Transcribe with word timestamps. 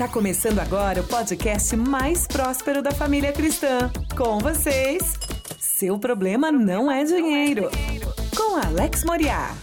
Tá 0.00 0.08
começando 0.08 0.58
agora 0.60 1.02
o 1.02 1.04
podcast 1.06 1.76
mais 1.76 2.26
próspero 2.26 2.80
da 2.80 2.90
família 2.90 3.34
cristã. 3.34 3.92
Com 4.16 4.38
vocês, 4.38 5.12
seu 5.58 5.98
problema 5.98 6.50
não 6.50 6.90
é 6.90 7.04
dinheiro. 7.04 7.68
Com 8.34 8.56
Alex 8.56 9.04
Moriá. 9.04 9.54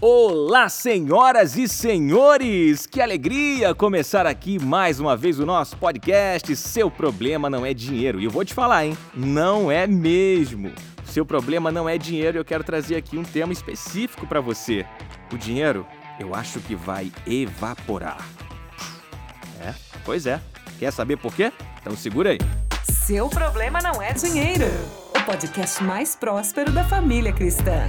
Olá, 0.00 0.70
senhoras 0.70 1.54
e 1.54 1.68
senhores! 1.68 2.86
Que 2.86 3.02
alegria 3.02 3.74
começar 3.74 4.26
aqui 4.26 4.58
mais 4.58 4.98
uma 4.98 5.14
vez 5.18 5.38
o 5.38 5.44
nosso 5.44 5.76
podcast 5.76 6.56
Seu 6.56 6.90
Problema 6.90 7.50
Não 7.50 7.66
É 7.66 7.74
Dinheiro. 7.74 8.22
E 8.22 8.24
eu 8.24 8.30
vou 8.30 8.46
te 8.46 8.54
falar, 8.54 8.86
hein? 8.86 8.96
Não 9.14 9.70
é 9.70 9.86
mesmo. 9.86 10.72
Seu 11.04 11.26
problema 11.26 11.70
não 11.70 11.86
é 11.86 11.98
dinheiro 11.98 12.38
eu 12.38 12.44
quero 12.44 12.64
trazer 12.64 12.96
aqui 12.96 13.18
um 13.18 13.22
tema 13.22 13.52
específico 13.52 14.26
para 14.26 14.40
você. 14.40 14.86
O 15.30 15.36
dinheiro, 15.36 15.86
eu 16.18 16.34
acho 16.34 16.58
que 16.60 16.74
vai 16.74 17.12
evaporar. 17.26 18.26
Pois 20.04 20.26
é. 20.26 20.40
Quer 20.78 20.92
saber 20.92 21.16
por 21.16 21.34
quê? 21.34 21.52
Então 21.80 21.96
segura 21.96 22.30
aí. 22.30 22.38
Seu 23.06 23.28
problema 23.28 23.80
não 23.80 24.02
é 24.02 24.12
dinheiro. 24.12 24.66
O 25.16 25.24
podcast 25.24 25.82
mais 25.82 26.16
próspero 26.16 26.72
da 26.72 26.84
família 26.84 27.32
cristã. 27.32 27.86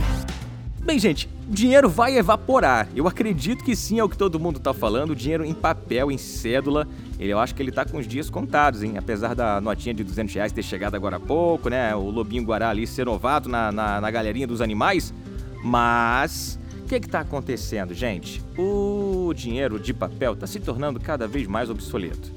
Bem, 0.83 0.99
gente, 0.99 1.29
dinheiro 1.47 1.89
vai 1.89 2.17
evaporar. 2.17 2.89
Eu 2.93 3.07
acredito 3.07 3.63
que 3.63 3.73
sim, 3.73 3.99
é 3.99 4.03
o 4.03 4.09
que 4.09 4.17
todo 4.17 4.37
mundo 4.37 4.57
está 4.57 4.73
falando. 4.73 5.11
O 5.11 5.15
dinheiro 5.15 5.45
em 5.45 5.53
papel, 5.53 6.11
em 6.11 6.17
cédula, 6.17 6.85
ele, 7.17 7.31
eu 7.31 7.39
acho 7.39 7.55
que 7.55 7.61
ele 7.61 7.69
está 7.69 7.85
com 7.85 7.97
os 7.97 8.05
dias 8.05 8.29
contados, 8.29 8.83
hein? 8.83 8.97
Apesar 8.97 9.33
da 9.33 9.61
notinha 9.61 9.93
de 9.93 10.03
200 10.03 10.35
reais 10.35 10.51
ter 10.51 10.61
chegado 10.61 10.95
agora 10.95 11.15
há 11.15 11.19
pouco, 11.21 11.69
né? 11.69 11.95
O 11.95 12.09
Lobinho 12.09 12.43
Guará 12.43 12.69
ali 12.69 12.85
ser 12.85 13.05
novato 13.05 13.47
na, 13.47 13.71
na, 13.71 14.01
na 14.01 14.11
galerinha 14.11 14.45
dos 14.45 14.59
animais. 14.59 15.13
Mas 15.63 16.59
o 16.83 16.85
que 16.85 16.95
está 16.95 17.21
acontecendo, 17.21 17.93
gente? 17.93 18.43
O 18.57 19.33
dinheiro 19.33 19.79
de 19.79 19.93
papel 19.93 20.33
está 20.33 20.45
se 20.45 20.59
tornando 20.59 20.99
cada 20.99 21.27
vez 21.27 21.47
mais 21.47 21.69
obsoleto. 21.69 22.29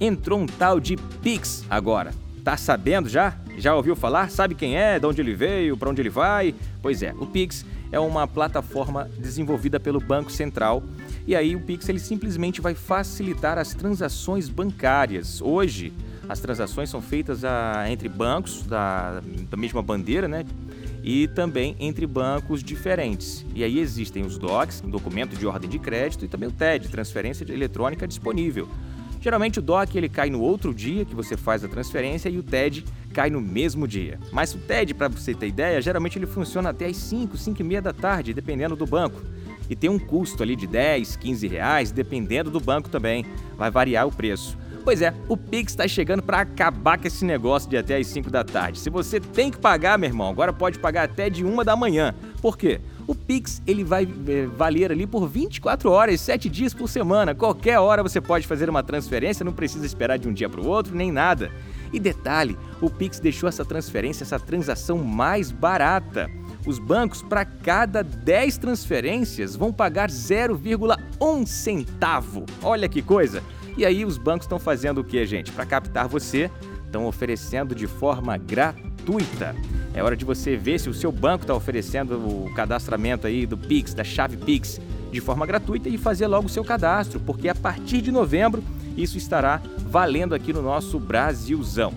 Entrou 0.00 0.38
um 0.38 0.46
tal 0.46 0.78
de 0.78 0.96
Pix 0.96 1.64
agora. 1.68 2.14
Tá 2.44 2.56
sabendo 2.56 3.08
já? 3.08 3.36
Já 3.58 3.74
ouviu 3.74 3.94
falar? 3.94 4.30
Sabe 4.30 4.54
quem 4.54 4.76
é? 4.76 4.98
De 4.98 5.06
onde 5.06 5.20
ele 5.20 5.34
veio? 5.34 5.76
Para 5.76 5.90
onde 5.90 6.00
ele 6.00 6.10
vai? 6.10 6.54
Pois 6.80 7.02
é, 7.02 7.12
o 7.18 7.26
Pix 7.26 7.66
é 7.90 7.98
uma 7.98 8.26
plataforma 8.26 9.10
desenvolvida 9.18 9.78
pelo 9.78 10.00
Banco 10.00 10.30
Central 10.30 10.82
e 11.26 11.36
aí 11.36 11.54
o 11.54 11.60
Pix 11.60 11.88
ele 11.88 11.98
simplesmente 11.98 12.60
vai 12.60 12.74
facilitar 12.74 13.58
as 13.58 13.74
transações 13.74 14.48
bancárias. 14.48 15.40
Hoje 15.42 15.92
as 16.28 16.40
transações 16.40 16.88
são 16.88 17.02
feitas 17.02 17.44
a, 17.44 17.84
entre 17.90 18.08
bancos 18.08 18.62
da, 18.62 19.20
da 19.50 19.56
mesma 19.56 19.82
bandeira, 19.82 20.26
né? 20.26 20.44
E 21.02 21.26
também 21.28 21.76
entre 21.80 22.06
bancos 22.06 22.62
diferentes. 22.62 23.44
E 23.54 23.64
aí 23.64 23.78
existem 23.78 24.24
os 24.24 24.38
DOCs, 24.38 24.80
documento 24.82 25.36
de 25.36 25.46
ordem 25.46 25.68
de 25.68 25.78
crédito, 25.78 26.24
e 26.24 26.28
também 26.28 26.48
o 26.48 26.52
TED, 26.52 26.88
transferência 26.88 27.44
eletrônica 27.52 28.06
disponível. 28.06 28.68
Geralmente 29.20 29.60
o 29.60 29.62
DOC 29.62 29.94
ele 29.94 30.08
cai 30.08 30.30
no 30.30 30.40
outro 30.40 30.74
dia 30.74 31.04
que 31.04 31.14
você 31.14 31.36
faz 31.36 31.62
a 31.62 31.68
transferência 31.68 32.28
e 32.28 32.38
o 32.38 32.42
TED 32.42 32.84
cai 33.12 33.30
no 33.30 33.40
mesmo 33.40 33.86
dia. 33.86 34.18
Mas 34.32 34.52
o 34.52 34.58
TED, 34.58 34.94
para 34.94 35.06
você 35.06 35.32
ter 35.32 35.46
ideia, 35.46 35.80
geralmente 35.80 36.18
ele 36.18 36.26
funciona 36.26 36.70
até 36.70 36.86
às 36.86 36.96
5, 36.96 37.36
5 37.36 37.60
e 37.60 37.64
meia 37.64 37.80
da 37.80 37.92
tarde, 37.92 38.34
dependendo 38.34 38.74
do 38.74 38.84
banco. 38.84 39.20
E 39.72 39.74
tem 39.74 39.88
um 39.88 39.98
custo 39.98 40.42
ali 40.42 40.54
de 40.54 40.66
10, 40.66 41.16
15 41.16 41.48
reais, 41.48 41.90
dependendo 41.90 42.50
do 42.50 42.60
banco 42.60 42.90
também. 42.90 43.24
Vai 43.56 43.70
variar 43.70 44.06
o 44.06 44.12
preço. 44.12 44.58
Pois 44.84 45.00
é, 45.00 45.14
o 45.30 45.34
Pix 45.34 45.72
está 45.72 45.88
chegando 45.88 46.22
para 46.22 46.40
acabar 46.40 46.98
com 46.98 47.06
esse 47.06 47.24
negócio 47.24 47.70
de 47.70 47.78
até 47.78 47.96
às 47.96 48.06
5 48.08 48.30
da 48.30 48.44
tarde. 48.44 48.78
Se 48.78 48.90
você 48.90 49.18
tem 49.18 49.50
que 49.50 49.56
pagar, 49.56 49.98
meu 49.98 50.10
irmão, 50.10 50.28
agora 50.28 50.52
pode 50.52 50.78
pagar 50.78 51.04
até 51.04 51.30
de 51.30 51.42
1 51.42 51.64
da 51.64 51.74
manhã. 51.74 52.14
Por 52.42 52.58
quê? 52.58 52.82
O 53.06 53.14
Pix 53.14 53.62
ele 53.66 53.82
vai 53.82 54.06
é, 54.28 54.44
valer 54.44 54.92
ali 54.92 55.06
por 55.06 55.26
24 55.26 55.90
horas, 55.90 56.20
7 56.20 56.50
dias 56.50 56.74
por 56.74 56.86
semana. 56.86 57.34
Qualquer 57.34 57.78
hora 57.78 58.02
você 58.02 58.20
pode 58.20 58.46
fazer 58.46 58.68
uma 58.68 58.82
transferência, 58.82 59.42
não 59.42 59.54
precisa 59.54 59.86
esperar 59.86 60.18
de 60.18 60.28
um 60.28 60.34
dia 60.34 60.50
para 60.50 60.60
o 60.60 60.66
outro, 60.66 60.94
nem 60.94 61.10
nada. 61.10 61.50
E 61.92 62.00
detalhe, 62.00 62.56
o 62.80 62.88
Pix 62.88 63.20
deixou 63.20 63.48
essa 63.48 63.64
transferência, 63.64 64.24
essa 64.24 64.40
transação 64.40 64.98
mais 64.98 65.50
barata. 65.50 66.30
Os 66.66 66.78
bancos, 66.78 67.22
para 67.22 67.44
cada 67.44 68.02
10 68.02 68.58
transferências, 68.58 69.56
vão 69.56 69.72
pagar 69.72 70.08
0,1 70.08 71.46
centavo. 71.46 72.46
Olha 72.62 72.88
que 72.88 73.02
coisa! 73.02 73.42
E 73.76 73.84
aí 73.84 74.04
os 74.04 74.18
bancos 74.18 74.44
estão 74.44 74.58
fazendo 74.58 75.00
o 75.00 75.04
que, 75.04 75.24
gente? 75.26 75.50
Para 75.50 75.66
captar 75.66 76.06
você, 76.06 76.50
estão 76.84 77.06
oferecendo 77.06 77.74
de 77.74 77.86
forma 77.86 78.36
gratuita. 78.36 79.56
É 79.94 80.02
hora 80.02 80.16
de 80.16 80.24
você 80.24 80.56
ver 80.56 80.78
se 80.78 80.88
o 80.88 80.94
seu 80.94 81.10
banco 81.10 81.44
está 81.44 81.54
oferecendo 81.54 82.16
o 82.16 82.52
cadastramento 82.54 83.26
aí 83.26 83.46
do 83.46 83.56
Pix, 83.56 83.92
da 83.94 84.04
chave 84.04 84.36
Pix, 84.36 84.80
de 85.10 85.20
forma 85.20 85.46
gratuita 85.46 85.88
e 85.88 85.98
fazer 85.98 86.26
logo 86.26 86.46
o 86.46 86.50
seu 86.50 86.64
cadastro, 86.64 87.20
porque 87.20 87.48
a 87.48 87.54
partir 87.54 88.00
de 88.00 88.10
novembro 88.10 88.62
isso 88.96 89.18
estará 89.18 89.60
valendo 89.78 90.34
aqui 90.34 90.52
no 90.52 90.62
nosso 90.62 90.98
Brasilzão. 90.98 91.92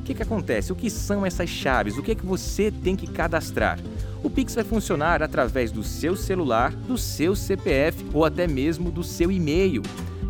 O 0.00 0.02
que, 0.04 0.14
que 0.14 0.22
acontece? 0.22 0.72
O 0.72 0.76
que 0.76 0.88
são 0.88 1.26
essas 1.26 1.50
chaves? 1.50 1.96
O 1.98 2.02
que, 2.02 2.12
é 2.12 2.14
que 2.14 2.24
você 2.24 2.70
tem 2.70 2.94
que 2.94 3.06
cadastrar? 3.08 3.78
O 4.22 4.30
Pix 4.30 4.54
vai 4.54 4.64
funcionar 4.64 5.22
através 5.22 5.70
do 5.70 5.82
seu 5.82 6.16
celular, 6.16 6.72
do 6.72 6.96
seu 6.96 7.34
CPF 7.34 8.06
ou 8.12 8.24
até 8.24 8.46
mesmo 8.46 8.90
do 8.90 9.02
seu 9.02 9.30
e-mail. 9.30 9.82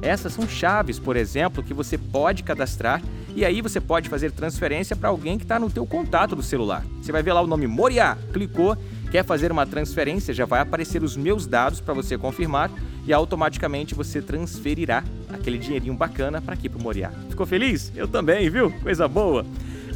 Essas 0.02 0.32
são 0.32 0.48
chaves, 0.48 0.98
por 0.98 1.16
exemplo, 1.16 1.62
que 1.62 1.74
você 1.74 1.96
pode 1.96 2.42
cadastrar 2.42 3.02
e 3.34 3.44
aí 3.44 3.60
você 3.60 3.80
pode 3.80 4.08
fazer 4.08 4.32
transferência 4.32 4.96
para 4.96 5.08
alguém 5.08 5.36
que 5.36 5.44
está 5.44 5.58
no 5.58 5.70
teu 5.70 5.84
contato 5.86 6.34
do 6.34 6.42
celular. 6.42 6.84
Você 7.02 7.12
vai 7.12 7.22
ver 7.22 7.32
lá 7.32 7.42
o 7.42 7.46
nome 7.46 7.66
Moriá, 7.66 8.16
clicou, 8.32 8.76
quer 9.10 9.24
fazer 9.24 9.52
uma 9.52 9.66
transferência, 9.66 10.32
já 10.32 10.46
vai 10.46 10.60
aparecer 10.60 11.02
os 11.02 11.16
meus 11.16 11.46
dados 11.46 11.80
para 11.80 11.92
você 11.92 12.16
confirmar 12.16 12.70
e 13.06 13.12
automaticamente 13.12 13.94
você 13.94 14.20
transferirá 14.20 15.04
aquele 15.32 15.58
dinheirinho 15.58 15.94
bacana 15.94 16.40
para 16.40 16.54
aqui 16.54 16.68
para 16.68 16.82
Moriá. 16.82 17.10
Ficou 17.28 17.46
feliz? 17.46 17.92
Eu 17.94 18.08
também, 18.08 18.50
viu? 18.50 18.70
Coisa 18.82 19.06
boa. 19.06 19.46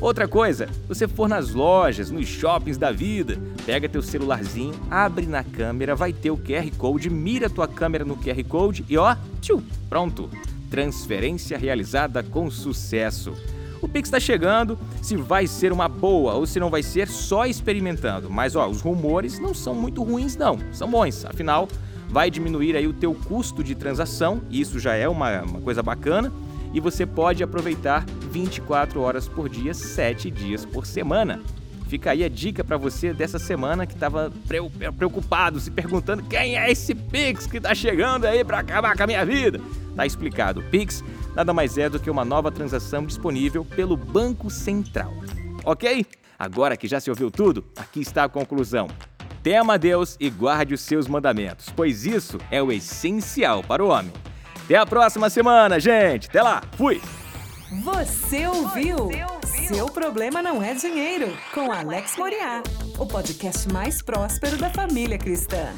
Outra 0.01 0.27
coisa, 0.27 0.69
você 0.89 1.07
for 1.07 1.29
nas 1.29 1.51
lojas, 1.51 2.11
nos 2.11 2.27
shoppings 2.27 2.79
da 2.79 2.91
vida, 2.91 3.39
pega 3.67 3.89
teu 3.89 4.01
celularzinho, 4.01 4.75
abre 4.91 5.27
na 5.27 5.45
câmera, 5.45 5.95
vai 5.95 6.13
ter 6.13 6.31
o 6.31 6.39
QR 6.39 6.71
Code, 6.79 7.11
mira 7.11 7.51
tua 7.51 7.69
câmera 7.69 8.05
no 8.05 8.17
QR 8.17 8.43
Code 8.45 8.85
e 8.89 8.97
ó, 8.97 9.15
tchu, 9.43 9.63
pronto 9.91 10.31
transferência 10.71 11.59
realizada 11.59 12.23
com 12.23 12.49
sucesso. 12.51 13.35
O 13.83 13.89
Pix 13.89 14.09
está 14.09 14.21
chegando, 14.21 14.79
se 15.03 15.17
vai 15.17 15.47
ser 15.47 15.73
uma 15.73 15.89
boa 15.89 16.35
ou 16.35 16.47
se 16.47 16.61
não 16.61 16.71
vai 16.71 16.83
ser, 16.83 17.09
só 17.09 17.47
experimentando. 17.47 18.31
Mas 18.31 18.55
ó, 18.55 18.69
os 18.69 18.81
rumores 18.81 19.39
não 19.39 19.53
são 19.53 19.75
muito 19.75 20.03
ruins 20.03 20.37
não, 20.37 20.59
são 20.73 20.89
bons. 20.89 21.25
Afinal, 21.25 21.69
vai 22.11 22.31
diminuir 22.31 22.77
aí 22.77 22.87
o 22.87 22.93
teu 22.93 23.15
custo 23.15 23.63
de 23.63 23.75
transação, 23.75 24.43
e 24.51 24.61
isso 24.61 24.79
já 24.79 24.95
é 24.95 25.09
uma, 25.09 25.43
uma 25.43 25.61
coisa 25.61 25.83
bacana, 25.83 26.33
e 26.75 26.81
você 26.81 27.07
pode 27.07 27.43
aproveitar 27.43 28.05
24 28.31 29.01
horas 29.01 29.29
por 29.29 29.49
dia, 29.49 29.73
7 29.73 30.31
dias 30.31 30.65
por 30.65 30.87
semana. 30.87 31.41
Fica 31.89 32.13
aí 32.13 32.23
a 32.23 32.29
dica 32.29 32.63
para 32.63 32.77
você 32.77 33.13
dessa 33.13 33.39
semana 33.39 33.85
que 33.85 33.95
estava 33.95 34.33
preocupado, 34.97 35.59
se 35.59 35.73
perguntando 35.73 36.23
quem 36.23 36.57
é 36.57 36.71
esse 36.71 36.95
Pix 36.95 37.47
que 37.47 37.57
está 37.57 37.75
chegando 37.75 38.27
aí 38.27 38.45
para 38.45 38.61
acabar 38.61 38.97
com 38.97 39.03
a 39.03 39.07
minha 39.09 39.27
vida. 39.27 39.61
Tá 39.97 40.07
explicado. 40.07 40.63
Pix 40.71 41.03
nada 41.35 41.53
mais 41.53 41.77
é 41.79 41.89
do 41.89 41.99
que 41.99 42.09
uma 42.09 42.25
nova 42.25 42.53
transação 42.53 43.05
disponível 43.05 43.65
pelo 43.65 43.97
Banco 43.97 44.49
Central. 44.51 45.13
Ok? 45.65 46.07
Agora 46.39 46.77
que 46.77 46.87
já 46.87 47.01
se 47.01 47.11
ouviu 47.11 47.29
tudo, 47.29 47.65
aqui 47.77 48.01
está 48.01 48.23
a 48.23 48.29
conclusão. 48.29 48.87
Tema 49.43 49.75
a 49.75 49.77
Deus 49.79 50.17
e 50.21 50.29
guarde 50.29 50.75
os 50.75 50.83
seus 50.83 51.09
mandamentos, 51.09 51.73
pois 51.75 52.05
isso 52.05 52.39
é 52.51 52.63
o 52.63 52.71
essencial 52.71 53.63
para 53.63 53.83
o 53.83 53.89
homem. 53.89 54.13
Até 54.65 54.77
a 54.77 54.85
próxima 54.85 55.31
semana, 55.31 55.81
gente. 55.81 56.29
Até 56.29 56.43
lá. 56.43 56.63
Fui. 56.77 57.01
Você 57.83 58.47
ouviu? 58.47 58.97
Você 58.97 59.25
ouviu? 59.25 59.41
Seu 59.69 59.87
problema 59.87 60.43
não 60.43 60.63
é 60.63 60.75
dinheiro, 60.75 61.33
com 61.55 61.73
Alex 61.73 62.17
Moriá, 62.17 62.63
o 62.99 63.07
podcast 63.07 63.73
mais 63.73 64.03
próspero 64.03 64.59
da 64.59 64.69
família 64.69 65.17
cristã. 65.17 65.73